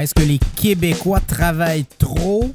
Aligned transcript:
Est-ce 0.00 0.14
que 0.14 0.22
les 0.22 0.38
Québécois 0.56 1.20
travaillent 1.20 1.84
trop? 1.98 2.50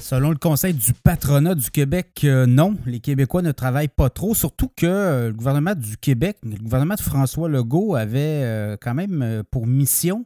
Selon 0.00 0.30
le 0.30 0.36
conseil 0.36 0.72
du 0.72 0.94
patronat 0.94 1.54
du 1.54 1.70
Québec, 1.70 2.22
euh, 2.24 2.46
non, 2.46 2.78
les 2.86 2.98
Québécois 2.98 3.42
ne 3.42 3.52
travaillent 3.52 3.88
pas 3.88 4.08
trop, 4.08 4.34
surtout 4.34 4.70
que 4.74 4.86
euh, 4.86 5.26
le 5.26 5.34
gouvernement 5.34 5.74
du 5.74 5.98
Québec, 5.98 6.38
le 6.44 6.56
gouvernement 6.56 6.94
de 6.94 7.00
François 7.00 7.50
Legault 7.50 7.94
avait 7.94 8.42
euh, 8.42 8.78
quand 8.80 8.94
même 8.94 9.42
pour 9.50 9.66
mission 9.66 10.24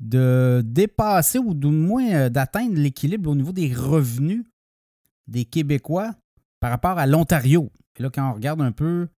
de 0.00 0.60
dépasser 0.66 1.38
ou 1.38 1.54
du 1.54 1.68
moins 1.68 2.28
d'atteindre 2.28 2.74
l'équilibre 2.74 3.30
au 3.30 3.34
niveau 3.34 3.52
des 3.52 3.72
revenus 3.72 4.44
des 5.28 5.46
Québécois 5.46 6.10
par 6.60 6.70
rapport 6.70 6.98
à 6.98 7.06
l'Ontario. 7.06 7.72
Et 7.98 8.02
là, 8.02 8.10
quand 8.12 8.28
on 8.28 8.34
regarde 8.34 8.60
un 8.60 8.72
peu 8.72 9.08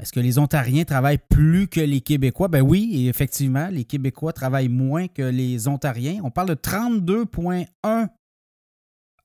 est-ce 0.00 0.12
que 0.12 0.20
les 0.20 0.38
Ontariens 0.38 0.84
travaillent 0.84 1.22
plus 1.30 1.68
que 1.68 1.80
les 1.80 2.02
Québécois? 2.02 2.48
Ben 2.48 2.60
oui, 2.60 3.08
effectivement, 3.08 3.68
les 3.68 3.84
Québécois 3.84 4.34
travaillent 4.34 4.68
moins 4.68 5.08
que 5.08 5.22
les 5.22 5.68
Ontariens. 5.68 6.20
On 6.22 6.30
parle 6.30 6.50
de 6.50 6.54
32,1 6.54 8.08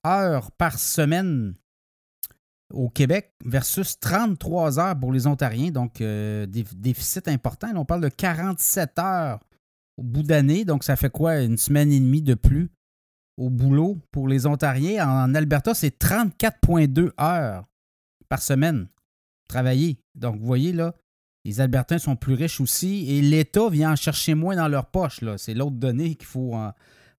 heures 0.06 0.50
par 0.52 0.78
semaine 0.78 1.54
au 2.72 2.88
Québec 2.88 3.34
versus 3.44 4.00
33 4.00 4.80
heures 4.80 4.98
pour 4.98 5.12
les 5.12 5.26
Ontariens, 5.26 5.70
donc 5.70 6.00
euh, 6.00 6.46
déficit 6.46 7.28
important. 7.28 7.68
on 7.76 7.84
parle 7.84 8.00
de 8.00 8.08
47 8.08 8.98
heures 8.98 9.40
au 9.98 10.02
bout 10.02 10.22
d'année, 10.22 10.64
donc 10.64 10.84
ça 10.84 10.96
fait 10.96 11.10
quoi? 11.10 11.40
Une 11.42 11.58
semaine 11.58 11.92
et 11.92 12.00
demie 12.00 12.22
de 12.22 12.32
plus 12.32 12.70
au 13.36 13.50
boulot 13.50 13.98
pour 14.10 14.26
les 14.26 14.46
Ontariens? 14.46 15.06
En 15.06 15.34
Alberta, 15.34 15.74
c'est 15.74 16.02
34,2 16.02 17.10
heures 17.20 17.66
par 18.30 18.40
semaine 18.40 18.88
travailler. 19.52 19.98
Donc, 20.14 20.38
vous 20.38 20.46
voyez, 20.46 20.72
là, 20.72 20.94
les 21.44 21.60
Albertains 21.60 21.98
sont 21.98 22.16
plus 22.16 22.34
riches 22.34 22.60
aussi 22.60 23.10
et 23.10 23.20
l'État 23.20 23.68
vient 23.68 23.92
en 23.92 23.96
chercher 23.96 24.34
moins 24.34 24.56
dans 24.56 24.68
leur 24.68 24.86
poche. 24.86 25.20
C'est 25.36 25.54
l'autre 25.54 25.76
donnée 25.76 26.14
qu'il 26.14 26.26
faut, 26.26 26.54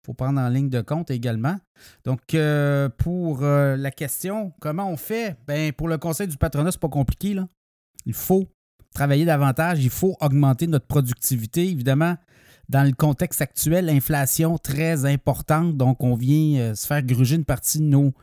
faut, 0.05 0.13
prendre 0.13 0.39
en 0.39 0.49
ligne 0.49 0.69
de 0.69 0.81
compte 0.81 1.11
également. 1.11 1.57
Donc, 2.05 2.33
euh, 2.33 2.89
pour 2.89 3.43
euh, 3.43 3.75
la 3.75 3.91
question, 3.91 4.53
comment 4.59 4.89
on 4.89 4.97
fait? 4.97 5.35
Ben, 5.47 5.73
pour 5.73 5.87
le 5.87 5.97
conseil 5.97 6.27
du 6.27 6.37
patronat, 6.37 6.71
c'est 6.71 6.79
pas 6.79 6.89
compliqué. 6.89 7.33
Là. 7.33 7.47
Il 8.05 8.13
faut 8.13 8.47
travailler 8.93 9.25
davantage, 9.25 9.83
il 9.83 9.89
faut 9.89 10.15
augmenter 10.21 10.67
notre 10.67 10.87
productivité. 10.87 11.67
Évidemment, 11.69 12.15
dans 12.69 12.83
le 12.83 12.93
contexte 12.93 13.41
actuel, 13.41 13.85
l'inflation 13.85 14.57
très 14.57 15.05
importante, 15.05 15.75
donc 15.75 16.01
on 16.01 16.15
vient 16.15 16.59
euh, 16.59 16.75
se 16.75 16.87
faire 16.87 17.03
gruger 17.03 17.35
une 17.35 17.45
partie 17.45 17.79
de 17.79 17.85
nos 17.85 18.13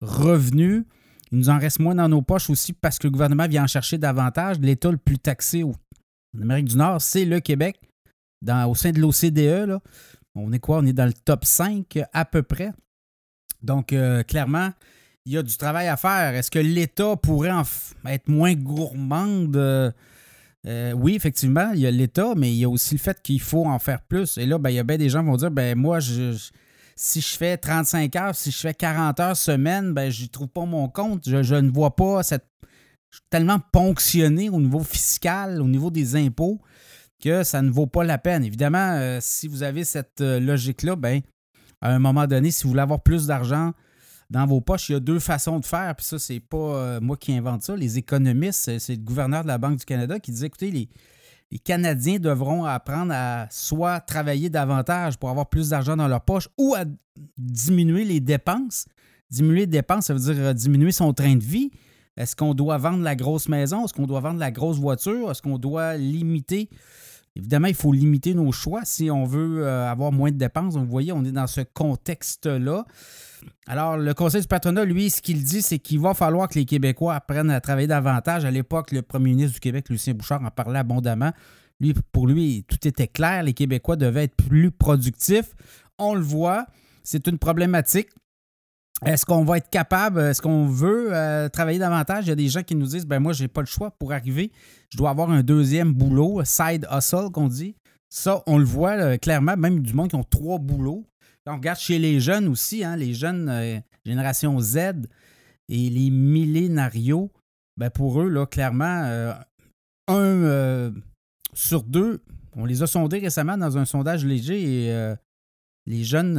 revenus. 0.00 0.84
Il 1.30 1.38
nous 1.38 1.50
en 1.50 1.58
reste 1.58 1.78
moins 1.78 1.94
dans 1.94 2.08
nos 2.08 2.22
poches 2.22 2.50
aussi 2.50 2.72
parce 2.72 2.98
que 2.98 3.06
le 3.06 3.10
gouvernement 3.10 3.46
vient 3.46 3.64
en 3.64 3.68
chercher 3.68 3.98
davantage. 3.98 4.58
L'État 4.60 4.90
le 4.90 4.96
plus 4.96 5.18
taxé 5.18 5.62
en 5.62 5.72
Amérique 6.40 6.66
du 6.66 6.76
Nord, 6.76 7.00
c'est 7.00 7.24
le 7.24 7.40
Québec. 7.40 7.80
Au 8.66 8.74
sein 8.74 8.92
de 8.92 9.00
l'OCDE, 9.00 9.80
on 10.34 10.52
est 10.52 10.58
quoi? 10.58 10.78
On 10.78 10.86
est 10.86 10.92
dans 10.92 11.06
le 11.06 11.12
top 11.12 11.44
5 11.44 11.98
à 12.12 12.24
peu 12.24 12.42
près. 12.42 12.72
Donc, 13.62 13.92
euh, 13.92 14.22
clairement, 14.22 14.70
il 15.26 15.32
y 15.32 15.36
a 15.36 15.42
du 15.42 15.56
travail 15.56 15.88
à 15.88 15.96
faire. 15.96 16.34
Est-ce 16.34 16.50
que 16.50 16.58
l'État 16.58 17.16
pourrait 17.16 17.52
être 18.06 18.28
moins 18.28 18.54
gourmand? 18.54 19.46
Euh, 20.66 20.92
oui, 20.92 21.14
effectivement, 21.14 21.72
il 21.74 21.80
y 21.80 21.86
a 21.86 21.90
l'État, 21.90 22.34
mais 22.36 22.50
il 22.50 22.56
y 22.56 22.64
a 22.64 22.68
aussi 22.68 22.94
le 22.94 23.00
fait 23.00 23.20
qu'il 23.22 23.40
faut 23.40 23.66
en 23.66 23.78
faire 23.78 24.00
plus. 24.02 24.38
Et 24.38 24.46
là, 24.46 24.58
ben, 24.58 24.70
il 24.70 24.76
y 24.76 24.78
a 24.78 24.84
bien 24.84 24.96
des 24.96 25.08
gens 25.08 25.20
qui 25.20 25.26
vont 25.26 25.36
dire 25.36 25.50
ben 25.50 25.76
moi, 25.76 26.00
je 26.00 26.36
si 27.00 27.20
je 27.20 27.36
fais 27.36 27.56
35 27.56 28.16
heures, 28.16 28.34
si 28.34 28.50
je 28.50 28.58
fais 28.58 28.74
40 28.74 29.20
heures 29.20 29.36
semaine, 29.36 29.94
ben, 29.94 30.10
je 30.10 30.24
ne 30.24 30.28
trouve 30.28 30.48
pas 30.48 30.64
mon 30.64 30.88
compte. 30.88 31.22
Je, 31.28 31.54
ne 31.54 31.70
vois 31.70 31.94
pas 31.94 32.24
cette. 32.24 32.44
Je 33.10 33.18
suis 33.18 33.26
tellement 33.30 33.60
ponctionné 33.72 34.50
au 34.50 34.60
niveau 34.60 34.80
fiscal, 34.80 35.62
au 35.62 35.68
niveau 35.68 35.92
des 35.92 36.16
impôts, 36.16 36.60
que 37.22 37.44
ça 37.44 37.62
ne 37.62 37.70
vaut 37.70 37.86
pas 37.86 38.02
la 38.02 38.18
peine. 38.18 38.44
Évidemment, 38.44 38.94
euh, 38.94 39.18
si 39.22 39.46
vous 39.46 39.62
avez 39.62 39.84
cette 39.84 40.20
euh, 40.20 40.40
logique-là, 40.40 40.96
ben, 40.96 41.20
à 41.80 41.92
un 41.92 42.00
moment 42.00 42.26
donné, 42.26 42.50
si 42.50 42.64
vous 42.64 42.70
voulez 42.70 42.82
avoir 42.82 43.00
plus 43.00 43.28
d'argent 43.28 43.74
dans 44.28 44.44
vos 44.44 44.60
poches, 44.60 44.88
il 44.88 44.94
y 44.94 44.96
a 44.96 45.00
deux 45.00 45.20
façons 45.20 45.60
de 45.60 45.66
faire. 45.66 45.94
Puis 45.94 46.04
ça, 46.04 46.18
c'est 46.18 46.40
pas 46.40 46.56
euh, 46.56 47.00
moi 47.00 47.16
qui 47.16 47.32
invente 47.32 47.62
ça. 47.62 47.76
Les 47.76 47.96
économistes, 47.96 48.76
c'est 48.80 48.96
le 48.96 49.02
gouverneur 49.02 49.44
de 49.44 49.48
la 49.48 49.58
Banque 49.58 49.78
du 49.78 49.84
Canada 49.84 50.18
qui 50.18 50.32
disait 50.32 50.48
écoutez, 50.48 50.72
les, 50.72 50.88
les 51.50 51.58
Canadiens 51.58 52.18
devront 52.18 52.64
apprendre 52.64 53.12
à 53.14 53.46
soit 53.50 54.00
travailler 54.00 54.50
davantage 54.50 55.16
pour 55.18 55.30
avoir 55.30 55.48
plus 55.48 55.70
d'argent 55.70 55.96
dans 55.96 56.08
leur 56.08 56.20
poche 56.20 56.48
ou 56.58 56.74
à 56.74 56.84
diminuer 57.38 58.04
les 58.04 58.20
dépenses. 58.20 58.86
Diminuer 59.30 59.60
les 59.60 59.66
dépenses, 59.66 60.06
ça 60.06 60.14
veut 60.14 60.20
dire 60.20 60.44
euh, 60.44 60.52
diminuer 60.52 60.92
son 60.92 61.12
train 61.12 61.36
de 61.36 61.44
vie. 61.44 61.70
Est-ce 62.16 62.34
qu'on 62.34 62.54
doit 62.54 62.78
vendre 62.78 63.02
la 63.02 63.14
grosse 63.14 63.48
maison? 63.48 63.84
Est-ce 63.84 63.94
qu'on 63.94 64.06
doit 64.06 64.20
vendre 64.20 64.40
la 64.40 64.50
grosse 64.50 64.78
voiture? 64.78 65.30
Est-ce 65.30 65.40
qu'on 65.40 65.58
doit 65.58 65.96
limiter? 65.96 66.68
Évidemment, 67.38 67.68
il 67.68 67.74
faut 67.74 67.92
limiter 67.92 68.34
nos 68.34 68.50
choix 68.50 68.80
si 68.84 69.10
on 69.10 69.24
veut 69.24 69.64
euh, 69.64 69.88
avoir 69.88 70.10
moins 70.10 70.32
de 70.32 70.36
dépenses. 70.36 70.74
Donc, 70.74 70.84
vous 70.84 70.90
voyez, 70.90 71.12
on 71.12 71.24
est 71.24 71.32
dans 71.32 71.46
ce 71.46 71.60
contexte-là. 71.60 72.84
Alors, 73.68 73.96
le 73.96 74.12
Conseil 74.12 74.40
du 74.40 74.48
patronat, 74.48 74.84
lui, 74.84 75.08
ce 75.08 75.22
qu'il 75.22 75.44
dit, 75.44 75.62
c'est 75.62 75.78
qu'il 75.78 76.00
va 76.00 76.14
falloir 76.14 76.48
que 76.48 76.58
les 76.58 76.64
Québécois 76.64 77.14
apprennent 77.14 77.50
à 77.50 77.60
travailler 77.60 77.86
davantage. 77.86 78.44
À 78.44 78.50
l'époque, 78.50 78.90
le 78.90 79.02
premier 79.02 79.30
ministre 79.30 79.54
du 79.54 79.60
Québec, 79.60 79.88
Lucien 79.88 80.14
Bouchard, 80.14 80.42
en 80.42 80.50
parlait 80.50 80.80
abondamment. 80.80 81.32
Lui, 81.78 81.94
pour 82.10 82.26
lui, 82.26 82.64
tout 82.66 82.88
était 82.88 83.06
clair. 83.06 83.44
Les 83.44 83.54
Québécois 83.54 83.94
devaient 83.94 84.24
être 84.24 84.36
plus 84.36 84.72
productifs. 84.72 85.54
On 85.96 86.14
le 86.14 86.20
voit, 86.20 86.66
c'est 87.04 87.28
une 87.28 87.38
problématique. 87.38 88.08
Est-ce 89.04 89.24
qu'on 89.24 89.44
va 89.44 89.58
être 89.58 89.70
capable, 89.70 90.20
est-ce 90.20 90.42
qu'on 90.42 90.66
veut 90.66 91.14
euh, 91.14 91.48
travailler 91.48 91.78
davantage? 91.78 92.26
Il 92.26 92.30
y 92.30 92.32
a 92.32 92.36
des 92.36 92.48
gens 92.48 92.62
qui 92.62 92.74
nous 92.74 92.86
disent 92.86 93.06
ben 93.06 93.20
moi, 93.20 93.32
je 93.32 93.42
n'ai 93.42 93.48
pas 93.48 93.60
le 93.60 93.66
choix 93.66 93.92
pour 93.92 94.12
arriver. 94.12 94.50
Je 94.90 94.98
dois 94.98 95.10
avoir 95.10 95.30
un 95.30 95.42
deuxième 95.42 95.92
boulot, 95.92 96.42
side 96.44 96.86
hustle 96.90 97.30
qu'on 97.32 97.46
dit. 97.48 97.76
Ça, 98.08 98.42
on 98.46 98.58
le 98.58 98.64
voit 98.64 99.18
clairement, 99.18 99.56
même 99.56 99.80
du 99.80 99.94
monde 99.94 100.08
qui 100.08 100.16
ont 100.16 100.24
trois 100.24 100.58
boulots 100.58 101.06
on 101.48 101.56
regarde 101.56 101.78
chez 101.78 101.98
les 101.98 102.20
jeunes 102.20 102.48
aussi, 102.48 102.84
hein, 102.84 102.96
les 102.96 103.14
jeunes 103.14 103.48
euh, 103.48 103.78
génération 104.04 104.58
Z 104.60 104.76
et 105.68 105.90
les 105.90 106.10
millénarios, 106.10 107.30
ben 107.76 107.90
pour 107.90 108.20
eux, 108.20 108.28
là, 108.28 108.46
clairement, 108.46 109.04
euh, 109.04 109.32
un 110.08 110.92
sur 111.54 111.82
deux, 111.82 112.22
on 112.54 112.64
les 112.64 112.82
a 112.82 112.86
sondés 112.86 113.18
récemment 113.18 113.56
dans 113.56 113.76
un 113.76 113.84
sondage 113.84 114.24
léger 114.24 114.86
et 114.86 115.14
les 115.88 116.04
jeunes, 116.04 116.38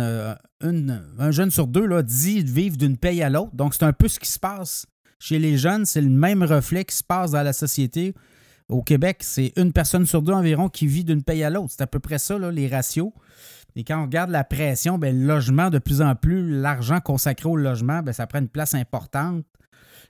un 0.61 1.31
jeune 1.31 1.49
sur 1.49 1.67
deux 1.67 1.85
là, 1.85 2.03
dit 2.03 2.43
vivre 2.43 2.77
d'une 2.77 2.97
paye 2.97 3.23
à 3.23 3.29
l'autre. 3.29 3.55
Donc, 3.55 3.73
c'est 3.73 3.83
un 3.83 3.93
peu 3.93 4.07
ce 4.07 4.19
qui 4.19 4.29
se 4.29 4.39
passe 4.39 4.85
chez 5.17 5.39
les 5.39 5.57
jeunes. 5.57 5.85
C'est 5.85 6.01
le 6.01 6.09
même 6.09 6.43
reflet 6.43 6.85
qui 6.85 6.95
se 6.95 7.03
passe 7.03 7.31
dans 7.31 7.41
la 7.41 7.53
société. 7.53 8.13
Au 8.69 8.83
Québec, 8.83 9.17
c'est 9.21 9.51
une 9.57 9.73
personne 9.73 10.05
sur 10.05 10.21
deux 10.21 10.33
environ 10.33 10.69
qui 10.69 10.85
vit 10.85 11.03
d'une 11.03 11.23
paye 11.23 11.43
à 11.43 11.49
l'autre. 11.49 11.73
C'est 11.75 11.81
à 11.81 11.87
peu 11.87 11.99
près 11.99 12.19
ça, 12.19 12.37
les 12.37 12.67
ratios. 12.67 13.11
Et 13.75 13.83
quand 13.83 13.99
on 13.99 14.03
regarde 14.03 14.29
la 14.29 14.43
pression, 14.43 14.99
ben, 14.99 15.19
le 15.19 15.25
logement, 15.25 15.71
de 15.71 15.79
plus 15.79 16.03
en 16.03 16.13
plus, 16.15 16.61
l'argent 16.61 16.99
consacré 16.99 17.49
au 17.49 17.55
logement, 17.55 18.03
ben, 18.03 18.13
ça 18.13 18.27
prend 18.27 18.39
une 18.39 18.49
place 18.49 18.75
importante. 18.75 19.45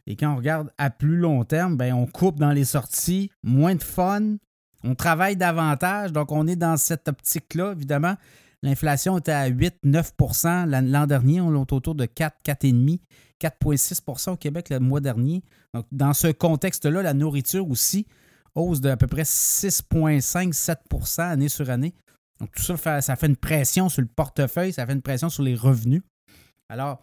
Et 0.05 0.17
quand 0.17 0.33
on 0.33 0.35
regarde 0.35 0.69
à 0.78 0.89
plus 0.89 1.16
long 1.16 1.45
terme, 1.45 1.78
ben, 1.78 1.94
on 1.94 2.05
coupe 2.05 2.39
dans 2.39 2.51
les 2.51 2.66
sorties, 2.66 3.31
moins 3.41 3.75
de 3.75 3.83
fun, 3.83 4.35
on 4.83 4.95
travaille 4.95 5.38
davantage. 5.38 6.11
Donc, 6.11 6.33
on 6.33 6.45
est 6.45 6.57
dans 6.57 6.75
cette 6.75 7.07
optique-là, 7.07 7.72
évidemment. 7.72 8.16
L'inflation 8.62 9.18
était 9.18 9.31
à 9.31 9.50
8-9 9.50 10.68
L'an 10.68 11.08
dernier, 11.08 11.42
on 11.42 11.53
est 11.53 11.74
autour 11.74 11.96
de 11.96 12.06
4, 12.06 12.38
4,5 12.46 13.00
4,6% 13.40 14.31
au 14.31 14.38
Québec 14.38 14.70
le 14.70 14.80
mois 14.80 15.00
dernier. 15.00 15.44
Donc, 15.74 15.86
dans 15.92 16.14
ce 16.14 16.28
contexte-là, 16.28 17.02
la 17.02 17.14
nourriture 17.14 17.70
aussi 17.70 18.06
hausse 18.56 18.81
de 18.81 18.90
à 18.90 18.97
peu 18.97 19.08
près 19.08 19.24
6,5-7 19.24 21.22
année 21.22 21.50
sur 21.50 21.70
année. 21.70 21.94
Donc, 22.40 22.52
tout 22.52 22.64
ça, 22.64 23.02
ça 23.02 23.16
fait 23.16 23.28
une 23.28 23.38
pression 23.38 23.90
sur 23.90 24.02
le 24.02 24.08
portefeuille, 24.08 24.74
ça 24.74 24.86
fait 24.86 24.94
une 24.94 25.02
pression 25.02 25.30
sur 25.30 25.44
les 25.44 25.56
revenus. 25.56 26.02
Alors, 26.70 27.02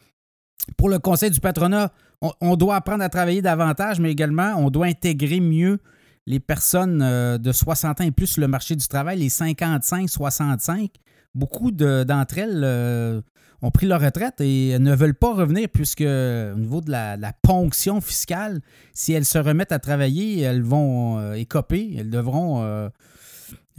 pour 0.77 0.89
le 0.89 0.99
conseil 0.99 1.31
du 1.31 1.41
patronat, 1.41 1.93
on, 2.41 2.57
doit 2.57 2.77
apprendre 2.77 3.05
à 3.05 3.09
travailler 3.09 3.43
davantage, 3.43 4.01
mais 4.01 4.11
également, 4.11 4.55
on 4.57 4.71
doit 4.71 4.87
intégrer 4.87 5.41
mieux 5.41 5.79
les 6.27 6.41
personnes 6.41 7.03
euh, 7.03 7.39
de 7.39 7.53
60 7.53 8.01
ans 8.01 8.05
et 8.05 8.11
plus 8.11 8.27
sur 8.27 8.41
le 8.41 8.49
marché 8.49 8.75
du 8.75 8.89
travail, 8.89 9.19
les 9.19 9.29
55-65. 9.29 10.91
Beaucoup 11.37 11.71
d'entre 11.71 12.39
elles 12.39 12.63
euh, 12.65 13.21
ont 13.63 13.71
pris 13.71 13.87
leur 13.87 14.01
retraite 14.01 14.41
et 14.41 14.79
ne 14.79 14.95
veulent 14.95 15.15
pas 15.15 15.35
revenir 15.35 15.69
puisque 15.73 16.01
au 16.01 16.59
niveau 16.59 16.81
de 16.81 16.91
la, 16.91 17.33
ponction 17.43 18.01
fiscale, 18.01 18.61
si 18.93 19.13
elles 19.13 19.25
se 19.25 19.39
remettent 19.39 19.73
à 19.73 19.79
travailler, 19.79 20.41
elles 20.41 20.63
vont 20.63 21.19
euh, 21.19 21.35
écoper, 21.35 21.95
elles 21.99 22.11
devront 22.11 22.91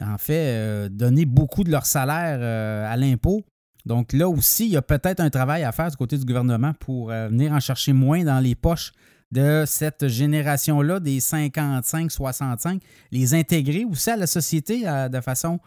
en 0.02 0.18
fait, 0.18 0.56
euh, 0.56 0.90
donner 0.90 1.26
beaucoup 1.26 1.64
de 1.64 1.72
leur 1.72 1.86
salaire 1.86 2.40
euh, 2.42 2.92
à 2.92 2.98
l'impôt. 2.98 3.44
Donc 3.86 4.14
là 4.14 4.28
aussi, 4.28 4.66
il 4.66 4.72
y 4.72 4.78
a 4.78 4.82
peut-être 4.82 5.20
un 5.20 5.30
travail 5.30 5.64
à 5.64 5.72
faire 5.72 5.90
du 5.90 5.98
côté 5.98 6.18
du 6.18 6.26
gouvernement 6.26 6.74
pour 6.80 7.12
euh, 7.12 7.30
venir 7.30 7.54
en 7.54 7.60
chercher 7.60 7.94
moins 7.94 8.24
dans 8.24 8.40
les 8.40 8.56
poches 8.56 8.92
de 9.32 9.64
cette 9.66 10.08
génération-là, 10.08 11.00
des 11.00 11.20
55-65, 11.20 12.80
les 13.12 13.34
intégrer 13.34 13.86
aussi 13.86 14.10
à 14.10 14.16
la 14.16 14.28
société 14.28 14.84
de 14.84 15.20
façon 15.20 15.60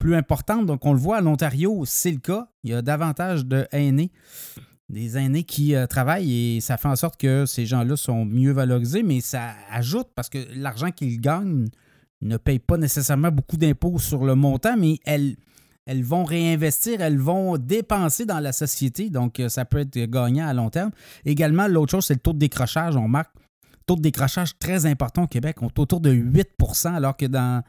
plus 0.00 0.16
importante. 0.16 0.66
Donc 0.66 0.84
on 0.84 0.92
le 0.92 0.98
voit 0.98 1.18
à 1.18 1.20
l'Ontario, 1.20 1.84
c'est 1.86 2.10
le 2.10 2.18
cas. 2.18 2.48
Il 2.64 2.70
y 2.70 2.74
a 2.74 2.82
davantage 2.82 3.46
de 3.46 3.68
aînés, 3.70 4.10
des 4.88 5.16
aînés 5.16 5.44
qui 5.44 5.74
travaillent 5.88 6.56
et 6.56 6.60
ça 6.60 6.76
fait 6.76 6.88
en 6.88 6.96
sorte 6.96 7.20
que 7.20 7.46
ces 7.46 7.66
gens-là 7.66 7.96
sont 7.96 8.24
mieux 8.24 8.50
valorisés, 8.50 9.04
mais 9.04 9.20
ça 9.20 9.52
ajoute 9.70 10.08
parce 10.16 10.28
que 10.28 10.38
l'argent 10.56 10.90
qu'ils 10.90 11.20
gagnent 11.20 11.68
ne 12.22 12.36
paye 12.36 12.58
pas 12.58 12.76
nécessairement 12.76 13.30
beaucoup 13.30 13.56
d'impôts 13.56 13.98
sur 13.98 14.24
le 14.24 14.34
montant, 14.34 14.76
mais 14.76 14.98
elle, 15.04 15.36
elles 15.86 16.04
vont 16.04 16.24
réinvestir, 16.24 17.00
elles 17.00 17.18
vont 17.18 17.56
dépenser 17.56 18.26
dans 18.26 18.40
la 18.40 18.52
société. 18.52 19.10
Donc, 19.10 19.40
ça 19.48 19.64
peut 19.64 19.78
être 19.78 19.98
gagnant 19.98 20.46
à 20.46 20.52
long 20.52 20.70
terme. 20.70 20.90
Également, 21.24 21.66
l'autre 21.66 21.92
chose, 21.92 22.06
c'est 22.06 22.14
le 22.14 22.20
taux 22.20 22.32
de 22.32 22.38
décrochage. 22.38 22.96
On 22.96 23.08
marque 23.08 23.32
taux 23.86 23.96
de 23.96 24.02
décrochage 24.02 24.58
très 24.58 24.86
important 24.86 25.24
au 25.24 25.26
Québec. 25.26 25.56
On 25.62 25.68
est 25.68 25.78
autour 25.78 26.00
de 26.00 26.10
8 26.10 26.48
alors 26.84 27.16
que 27.16 27.26
dans 27.26 27.62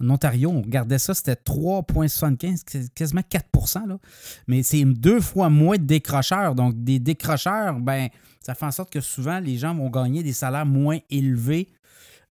en 0.00 0.10
Ontario, 0.10 0.50
on 0.50 0.62
regardait 0.62 0.98
ça, 0.98 1.12
c'était 1.12 1.34
3,75, 1.34 2.90
quasiment 2.94 3.22
4 3.28 3.86
là. 3.86 3.98
Mais 4.46 4.62
c'est 4.62 4.84
deux 4.84 5.20
fois 5.20 5.50
moins 5.50 5.76
de 5.76 5.82
décrocheurs. 5.82 6.54
Donc, 6.54 6.84
des 6.84 7.00
décrocheurs, 7.00 7.80
ben, 7.80 8.08
ça 8.40 8.54
fait 8.54 8.66
en 8.66 8.70
sorte 8.70 8.92
que 8.92 9.00
souvent, 9.00 9.40
les 9.40 9.58
gens 9.58 9.74
vont 9.74 9.90
gagner 9.90 10.22
des 10.22 10.32
salaires 10.32 10.66
moins 10.66 10.98
élevés 11.10 11.72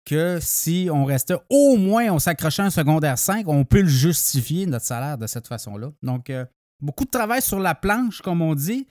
que 0.06 0.40
si 0.42 0.90
on 0.92 1.06
restait 1.06 1.38
au 1.50 1.78
moins, 1.78 2.12
on 2.12 2.20
s'accrochait 2.20 2.64
un 2.64 2.70
secondaire 2.70 3.18
5, 3.18 3.48
on 3.48 3.64
peut 3.64 3.82
le 3.82 3.88
justifier, 3.88 4.66
notre 4.66 4.86
salaire, 4.86 5.18
de 5.18 5.28
cette 5.28 5.48
façon-là. 5.48 5.92
Donc, 6.04 6.30
euh, 6.30 6.46
beaucoup 6.82 7.06
de 7.06 7.10
travail 7.10 7.42
sur 7.42 7.60
la 7.60 7.76
planche, 7.76 8.22
comme 8.22 8.42
on 8.42 8.56
dit. 8.56 8.88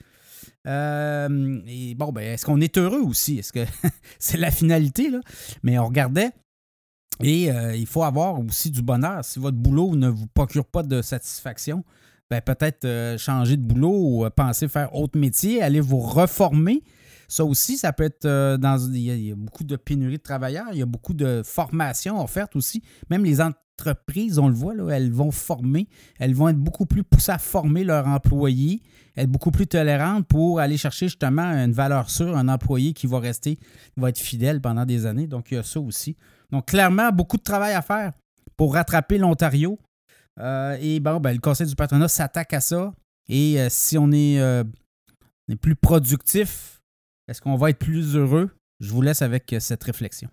Euh, 0.67 1.61
et 1.67 1.95
bon, 1.95 2.11
ben, 2.13 2.23
est-ce 2.23 2.47
qu'on 2.47 2.61
est 2.61 2.79
heureux 2.79 3.03
aussi? 3.03 3.39
Est-ce 3.39 3.53
que 3.53 3.67
c'est 4.19 4.39
la 4.39 4.51
finalité, 4.51 5.11
là? 5.11 5.21
Mais 5.63 5.79
on 5.79 5.87
regardait 5.87 6.31
et 7.21 7.51
euh, 7.51 7.77
il 7.77 7.87
faut 7.87 8.03
avoir 8.03 8.41
aussi 8.41 8.71
du 8.71 8.83
bonheur. 8.83 9.25
Si 9.25 9.39
votre 9.39 9.57
boulot 9.57 9.95
ne 9.97 10.09
vous 10.09 10.27
procure 10.27 10.65
pas 10.65 10.83
de 10.83 11.03
satisfaction, 11.03 11.85
ben 12.31 12.41
peut-être 12.41 12.85
euh, 12.85 13.19
changer 13.19 13.57
de 13.57 13.63
boulot 13.63 13.95
ou 13.95 14.25
euh, 14.25 14.31
penser 14.31 14.69
faire 14.69 14.95
autre 14.95 15.19
métier, 15.19 15.63
aller 15.63 15.81
vous 15.81 16.01
reformer. 16.01 16.83
Ça 17.29 17.45
aussi, 17.45 17.79
ça 17.79 17.93
peut 17.93 18.05
être 18.05 18.57
dans. 18.57 18.93
Il 18.93 18.99
y, 18.99 19.33
a, 19.33 19.35
beaucoup 19.35 19.65
de 19.65 19.77
pénurie 19.77 20.19
de 20.19 20.23
travailleurs, 20.23 20.67
il 20.73 20.79
y 20.79 20.83
a 20.83 20.87
beaucoup 20.87 21.15
de 21.15 21.43
formations 21.43 22.23
offertes 22.23 22.57
aussi. 22.57 22.83
Même 23.09 23.25
les 23.25 23.41
entreprises, 23.41 24.39
on 24.39 24.49
le 24.49 24.55
voit, 24.55 24.75
là, 24.75 24.91
elles 24.91 25.11
vont 25.11 25.31
former, 25.31 25.89
elles 26.19 26.35
vont 26.35 26.51
être 26.51 26.59
beaucoup 26.59 26.85
plus 26.85 27.05
poussées 27.05 27.33
à 27.33 27.39
former 27.39 27.85
leurs 27.85 28.07
employés, 28.07 28.83
être 29.17 29.31
beaucoup 29.31 29.51
plus 29.51 29.67
tolérantes 29.67 30.27
pour 30.27 30.61
aller 30.61 30.77
chercher 30.77 31.07
justement 31.07 31.43
une 31.43 31.73
valeur 31.73 32.11
sûre, 32.11 32.37
un 32.37 32.49
employé 32.49 32.93
qui 32.93 33.07
va 33.07 33.19
rester, 33.19 33.59
va 33.97 34.11
être 34.11 34.19
fidèle 34.19 34.61
pendant 34.61 34.85
des 34.85 35.07
années. 35.07 35.27
Donc, 35.27 35.53
il 35.53 35.55
y 35.55 35.59
a 35.59 35.63
ça 35.63 35.81
aussi. 35.81 36.19
Donc, 36.53 36.67
clairement, 36.67 37.11
beaucoup 37.11 37.39
de 37.39 37.43
travail 37.43 37.73
à 37.73 37.83
faire 37.83 38.13
pour 38.57 38.75
rattraper 38.75 39.19
l'Ontario. 39.19 39.79
Euh, 40.39 40.77
et 40.81 41.01
bon, 41.01 41.19
ben, 41.19 41.33
le 41.33 41.41
Conseil 41.41 41.67
du 41.67 41.75
patronat 41.75 42.09
s'attaque 42.09 42.53
à 42.53 42.61
ça. 42.61 42.93
Et 43.29 43.59
euh, 43.59 43.69
si 43.71 43.97
on 43.99 44.11
euh, 44.13 44.65
est, 45.49 45.57
plus 45.57 45.75
productif, 45.75 46.81
est-ce 47.29 47.41
qu'on 47.41 47.57
va 47.57 47.71
être 47.71 47.79
plus 47.79 48.17
heureux? 48.17 48.51
Je 48.81 48.91
vous 48.91 49.01
laisse 49.03 49.23
avec 49.23 49.55
cette 49.61 49.83
réflexion. 49.85 50.29